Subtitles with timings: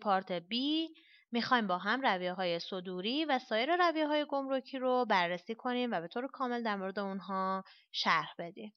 [0.00, 0.94] پارت بی
[1.32, 6.00] می‌خوایم با هم رویه های صدوری و سایر رویه های گمرکی رو بررسی کنیم و
[6.00, 8.72] به طور کامل در مورد اونها شرح بدیم.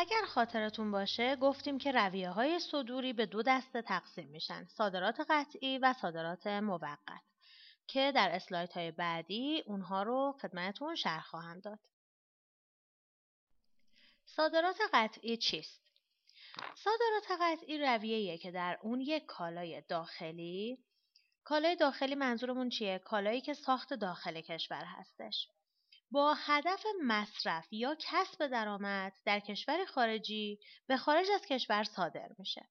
[0.00, 5.78] اگر خاطرتون باشه گفتیم که رویه های صدوری به دو دسته تقسیم میشن صادرات قطعی
[5.78, 7.22] و صادرات موقت
[7.86, 11.78] که در اسلایت های بعدی اونها رو خدمتون شرح خواهم داد
[14.36, 15.82] صادرات قطعی چیست؟
[16.74, 20.78] صادرات قطعی رویه‌ایه که در اون یک کالای داخلی
[21.44, 25.48] کالای داخلی منظورمون چیه؟ کالایی که ساخت داخل کشور هستش.
[26.10, 32.68] با هدف مصرف یا کسب درآمد در کشور خارجی به خارج از کشور صادر میشه.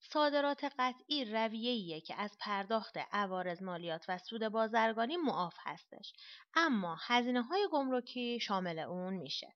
[0.00, 6.12] صادرات قطعی رویه‌ایه که از پرداخت عوارض مالیات و سود بازرگانی معاف هستش
[6.54, 9.54] اما هزینه های گمرکی شامل اون میشه.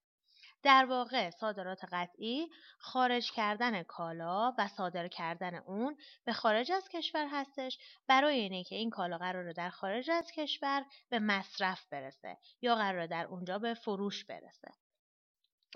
[0.62, 7.29] در واقع صادرات قطعی خارج کردن کالا و صادر کردن اون به خارج از کشور
[7.31, 7.79] هستش.
[8.07, 13.07] برای اینه که این کالا قراره در خارج از کشور به مصرف برسه یا قراره
[13.07, 14.73] در اونجا به فروش برسه.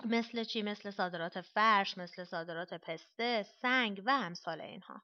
[0.05, 5.01] مثل چی؟ مثل صادرات فرش مثل صادرات پسته سنگ و امثال اینها.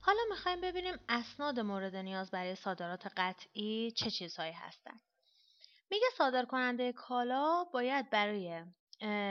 [0.00, 5.00] حالا می‌خوایم ببینیم اسناد مورد نیاز برای صادرات قطعی چه چیزهایی هستند
[5.90, 8.62] میگه صادر کننده کالا باید برای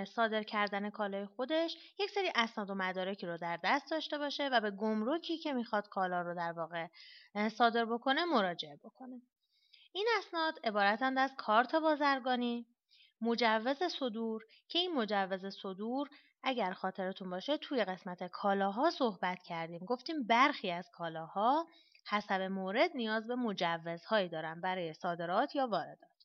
[0.05, 4.61] صادر کردن کالای خودش یک سری اسناد و مدارکی رو در دست داشته باشه و
[4.61, 6.88] به گمرکی که می‌خواد کالا رو در واقع
[7.50, 9.22] صادر بکنه مراجعه بکنه.
[9.91, 12.66] این اسناد عبارتند از کارت بازرگانی
[13.22, 16.09] مجوز صدور که این مجوز صدور
[16.44, 19.85] اگر خاطرتون باشه توی قسمت کالاها صحبت کردیم.
[19.85, 21.67] گفتیم برخی از کالاها
[22.09, 26.16] حسب مورد نیاز به مجوزهایی دارن برای صادرات یا واردات.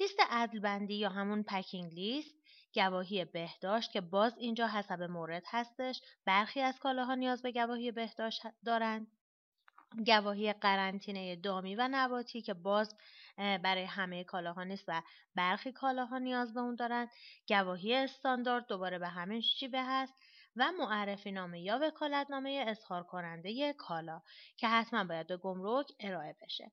[0.00, 2.34] لیست عدلبندی یا همون پکینگ لیست
[2.74, 8.42] گواهی بهداشت که باز اینجا حسب مورد هستش برخی از کالاها نیاز به گواهی بهداشت
[8.64, 9.06] دارند.
[10.06, 12.96] گواهی قرنطینه دامی و نباتی که باز
[13.36, 15.02] برای همه کالاها نیست و
[15.34, 17.08] برخی کالاها نیاز به اون دارند.
[17.48, 20.14] گواهی استاندارد دوباره به همین شیوه هست
[20.56, 24.22] و معرفی نامه یا وکالتنامه اظهار کننده کالا
[24.56, 26.72] که حتما باید به گمرک ارائه بشه.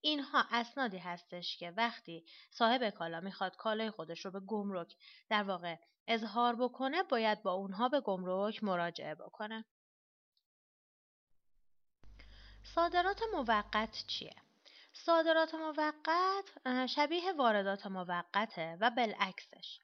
[0.00, 4.94] اینها اسنادی هستش که وقتی صاحب کالا می‌خواد کالای خودش رو به گمرک
[5.28, 5.76] در واقع
[6.06, 9.64] اظهار بکنه باید با اونها به گمرک مراجعه بکنه
[12.74, 14.34] صادرات موقت چیه؟
[14.92, 16.44] صادرات موقت
[16.86, 19.80] شبیه واردات موقته و بالعکسش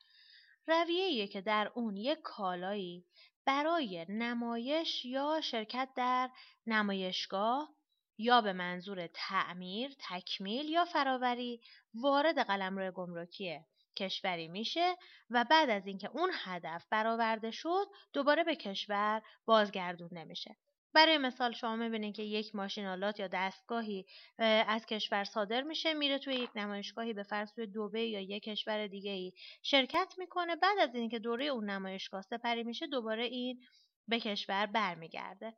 [0.67, 3.07] رویه‌ایه که در اون یک کالایی
[3.45, 6.31] برای نمایش یا شرکت در
[6.67, 7.75] نمایشگاه
[8.19, 11.61] یا به منظور تعمیر، تکمیل یا فراوری
[11.95, 13.61] وارد قلمرو گمرکی
[13.97, 14.97] کشوری میشه
[15.31, 20.57] و بعد از اینکه اون هدف برآورده شد دوباره به کشور بازگردونده میشه
[20.95, 24.07] برای مثال شما می‌بینید که یک ماشین آلات یا دستگاهی
[24.39, 28.87] از کشور صادر میشه میره توی یک نمایشگاهی به فرض توی دوبه یا یک کشور
[28.87, 30.57] دیگه ای شرکت می‌کنه.
[30.57, 33.61] بعد از اینکه دوره اون نمایشگاه سپری میشه دوباره این
[34.09, 35.55] به کشور برمیگرده.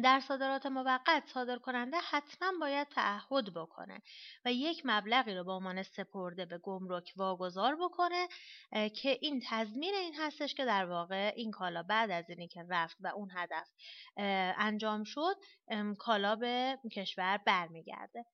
[0.00, 4.02] در صادرات موقت صادر کننده حتما باید تعهد بکنه
[4.44, 8.28] و یک مبلغی رو به عنوان سپرده به گمرک واگذار بکنه
[8.72, 12.96] که این تضمین این هستش که در واقع این کالا بعد از اینی که رفت
[13.00, 13.68] و اون هدف
[14.58, 15.36] انجام شد
[15.98, 18.24] کالا به کشور برمیگرده.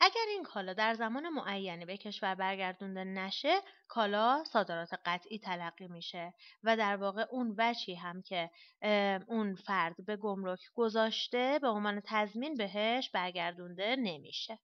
[0.00, 6.34] اگر این کالا در زمان معینی به کشور برگردونده نشه کالا صادرات قطعی تلقی میشه
[6.64, 8.50] و در واقع اون وچی هم که
[9.26, 14.58] اون فرد به گمرک گذاشته به عنوان تضمین بهش برگردونده نمیشه.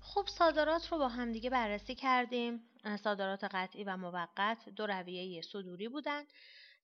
[0.00, 2.62] خب صادرات رو با همدیگه بررسی کردیم.
[3.04, 6.26] صادرات قطعی و موقت دو رویه صدوری بودند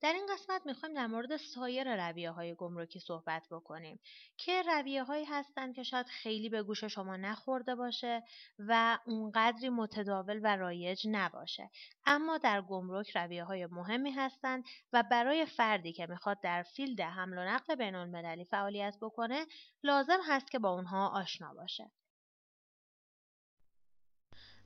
[0.00, 4.00] در این قسمت می‌خوایم در مورد سایر رویه های گمرکی صحبت بکنیم
[4.36, 8.22] که رویه هایی هستند که شاید خیلی به گوش شما نخورده باشه
[8.58, 11.70] و اونقدری متداول و رایج نباشه.
[12.06, 17.38] اما در گمرک رویه های مهمی هستند و برای فردی که می‌خواد در field حمل
[17.38, 19.46] و نقل بین المللی فعالیت بکنه
[19.82, 21.90] لازم هست که با اونها آشنا باشه.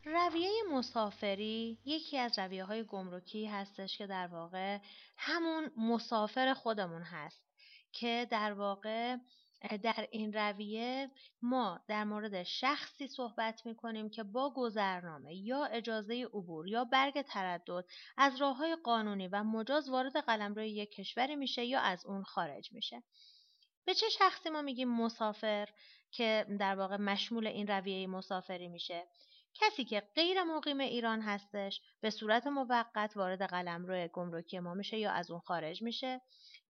[0.04, 4.78] رویه مسافری یکی از رویه های گمرکی هستش که در واقع
[5.16, 7.42] همون مسافر خودمون هست
[7.92, 9.16] که در واقع
[9.82, 11.10] در این رویه
[11.42, 17.22] ما در مورد شخصی صحبت می کنیم که با گذرنامه یا اجازه عبور یا برگ
[17.22, 17.84] تردد
[18.16, 22.72] از راه های قانونی و مجاز وارد قلمرو یک کشوری میشه یا از اون خارج
[22.72, 23.02] میشه.
[23.84, 25.68] به چه شخصی ما میگیم مسافر
[26.10, 29.06] که در واقع مشمول این رویه مسافری میشه
[29.54, 35.10] کسی که غیر مقیم ایران هستش به صورت موقت وارد قلمرو گمرکی ما میشه یا
[35.10, 36.20] از اون خارج میشه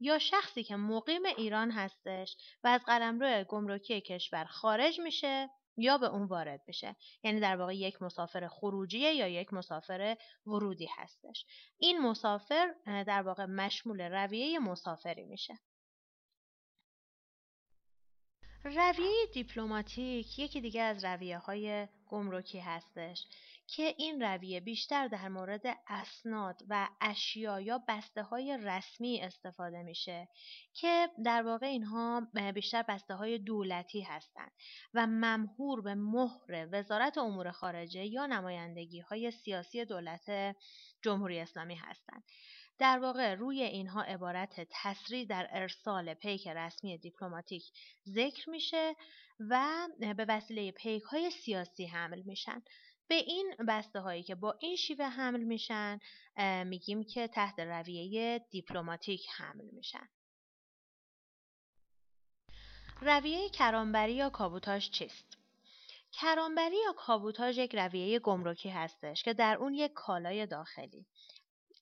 [0.00, 6.06] یا شخصی که مقیم ایران هستش و از قلمرو گمرکی کشور خارج میشه یا به
[6.06, 6.96] اون وارد بشه.
[7.22, 10.16] یعنی در واقع یک مسافر خروجیه یا یک مسافر
[10.46, 11.46] ورودی هستش.
[11.78, 15.54] این مسافر در واقع مشمول رویه مسافری میشه.
[18.64, 23.26] رویه دیپلماتیک یکی دیگه از رویه های گمرکی هستش
[23.66, 30.28] که این رویه بیشتر در مورد اسناد و اشیا یا بسته های رسمی استفاده میشه
[30.72, 34.52] که در واقع اینها بیشتر بسته های دولتی هستند
[34.94, 40.56] و ممهور به مهر وزارت امور خارجه یا نمایندگی های سیاسی دولت
[41.02, 42.24] جمهوری اسلامی هستند.
[42.80, 47.64] در واقع روی اینها عبارت تسریع در ارسال پیک رسمی دیپلماتیک
[48.08, 48.96] ذکر میشه
[49.40, 52.62] و به وسیله پیک های سیاسی حمل میشن.
[53.08, 55.98] به این بسته هایی که با این شیوه حمل میشن
[56.66, 60.08] میگیم که تحت رویه دیپلماتیک حمل میشن.
[63.00, 65.38] رویه کرانبری یا کابوتاژ چیست؟
[66.12, 71.06] کرانبری یا کابوتاژ یک رویه گمرکی هستش که در اون یک کالای داخلی.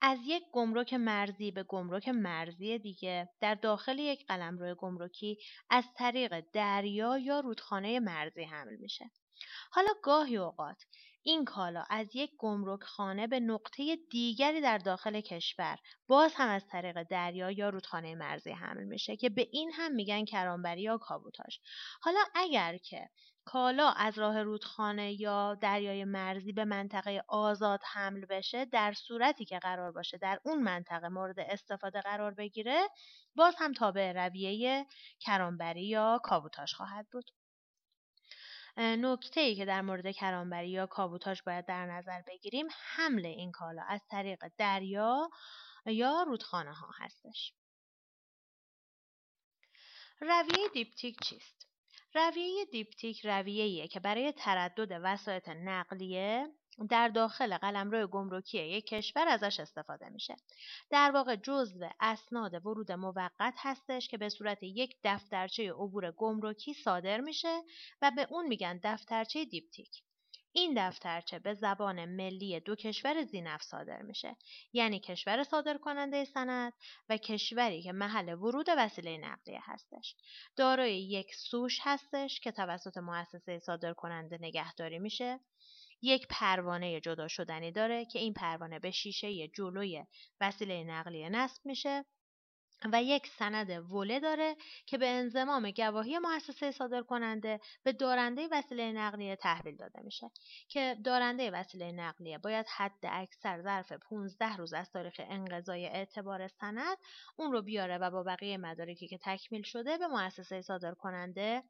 [0.01, 5.39] از یک گمرک مرزی به گمرک مرزی دیگه در داخل یک قلمرو گمرکی
[5.71, 9.11] از طریق دریا یا رودخانه مرزی حمل میشه.
[9.71, 10.85] حالا گاهی اوقات
[11.29, 15.79] این کالا از یک گمرک خانه به نقطه دیگری در داخل کشور.
[16.07, 20.25] باز هم از طریق دریا یا رودخانه مرزی حمل میشه که به این هم میگن
[20.25, 21.57] کرانبری یا کابوتاژ.
[22.01, 23.09] حالا اگر که
[23.45, 29.59] کالا از راه رودخانه یا دریای مرزی به منطقه آزاد حمل بشه در صورتی که
[29.59, 32.81] قرار باشه در اون منطقه مورد استفاده قرار بگیره
[33.37, 34.87] باز هم تابع رویه
[35.21, 37.31] کرانبری یا کابوتاژ خواهد بود.
[38.79, 43.83] نکته ای که در مورد کرانبری یا کابوتاژ باید در نظر بگیریم حمل این کالا
[43.89, 45.31] از طریق دریا
[45.87, 47.53] یا رودخانه ها هستش.
[50.21, 51.69] رویه دیپتیک چیست؟
[52.19, 56.49] رویه دیپتیک رویه‌ایه که برای تردد وسایط نقلیه
[56.91, 60.37] در داخل قلمرو گمرکی یک کشور ازش استفاده میشه.
[60.91, 67.21] در واقع جزو اسناد ورود موقت هستش که به صورت یک دفترچه عبور گمرکی صادر
[67.21, 67.63] میشه
[68.03, 70.03] و به اون میگن دفترچه دیپتیک.
[70.59, 74.37] این دفترچه به زبان ملی دو کشور زینف صادر میشه.
[74.73, 76.73] یعنی کشور صادر کننده سند
[77.09, 80.17] و کشوری که محل ورود وسیله نقلیه هستش.
[80.57, 85.41] دارای یک سوش هستش که توسط مؤسسه صادر کننده نگهداری میشه.
[86.03, 90.05] یک پروانه جدا شدنی داره که این پروانه به شیشه جلوی
[90.41, 92.05] وسیله نقلیه نصب میشه.
[92.93, 98.93] و یک سند وله داره که به انضمام گواهی مؤسسه صادر کننده به دارنده وسیله
[98.93, 100.31] نقلیه تحویل داده میشه.
[100.69, 106.97] که دارنده وسیله نقلیه باید حد اکثر ظرف 15 روز از تاریخ انقضای اعتبار سند
[107.37, 111.63] اون رو بیاره و با بقیه مدارکی که تکمیل شده به مؤسسه صادر کننده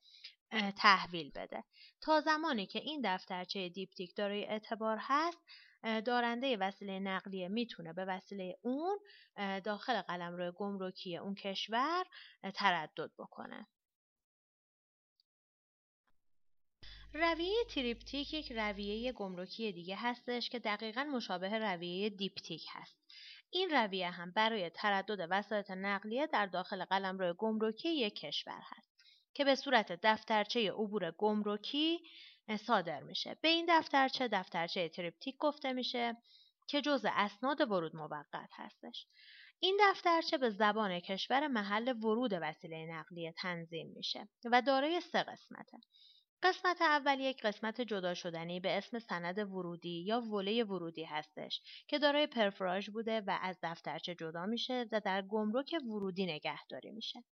[0.77, 1.65] تحویل بده.
[2.01, 5.39] تا زمانی که این دفترچه دیپتیک دارای اعتبار هست
[5.83, 8.99] دارنده وسیله نقلیه می‌تونه به وسیله اون
[9.65, 12.05] داخل قلمرو گمرکی اون کشور
[12.55, 13.67] تردد بکنه.
[17.15, 22.97] رویه تریپتیک یک رویه گمرکی دیگه هستش که دقیقا مشابه رویه دیپتیک هست.
[23.51, 28.88] این رویه هم برای تردد وسایط نقلیه در داخل قلمرو گمرکی یک کشور هست.
[29.35, 32.01] که به صورت دفترچه عبور گمرکی
[32.57, 33.37] صادر میشه.
[33.41, 36.17] به این دفترچه دفترچه تریپتیک گفته میشه
[36.69, 39.07] که جزء اسناد ورود موقت هستش.
[39.61, 45.79] این دفترچه به زبان کشور محل ورود وسیله نقلیه تنظیم میشه و دارای سه قسمته.
[46.43, 51.99] قسمت اول یک قسمت جدا شدنی به اسم سند ورودی یا وله ورودی هستش که
[51.99, 57.25] دارای پرفراژ بوده و از دفترچه جدا میشه و در گمرک ورودی نگهداری میشه.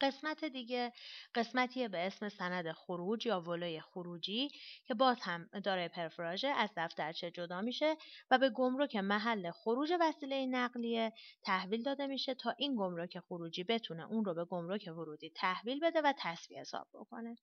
[0.00, 0.92] قسمت دیگه
[1.34, 4.48] قسمتیه به اسم سند خروج یا ولای خروجی
[4.86, 7.96] که باز هم داره پرفراژه از دفترچه جدا میشه
[8.30, 14.06] و به گمرک محل خروج وسیله نقلیه تحویل داده میشه تا این گمرک خروجی بتونه
[14.06, 17.36] اون رو به گمرک ورودی تحویل بده و تصویه حساب بکنه.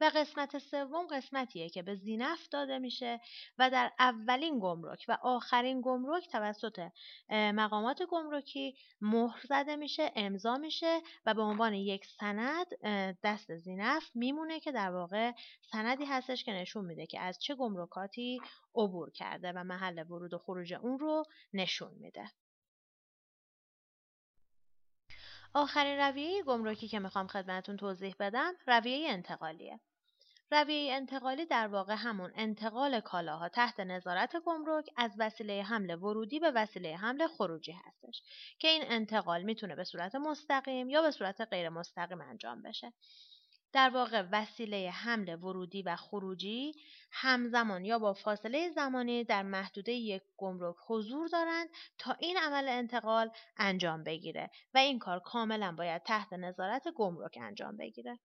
[0.00, 3.20] و قسمت سوم قسمتیه که به زینف داده میشه
[3.58, 6.88] و در اولین گمرک و آخرین گمرک توسط
[7.30, 12.66] مقامات گمرکی مهر زده میشه امضا میشه و به عنوان یک سند
[13.22, 15.32] دست زینف میمونه که در واقع
[15.72, 18.40] سندی هستش که نشون میده که از چه گمرکاتی
[18.74, 22.30] عبور کرده و محل ورود و خروج اون رو نشون میده.
[25.54, 29.80] آخرین رویه گمرکی که می‌خوام خدمتون توضیح بدم رویه انتقالیه.
[30.52, 36.50] رویه انتقالی در واقع همون انتقال کالاها تحت نظارت گمرک از وسیله حمل ورودی به
[36.50, 38.22] وسیله حمل خروجی هستش
[38.58, 42.92] که این انتقال می‌تونه به صورت مستقیم یا به صورت غیر مستقیم انجام بشه.
[43.72, 46.74] در واقع وسیله حمل ورودی و خروجی
[47.10, 53.30] همزمان یا با فاصله زمانی در محدوده یک گمرک حضور دارند تا این عمل انتقال
[53.56, 58.18] انجام بگیره و این کار کاملا باید تحت نظارت گمرک انجام بگیره.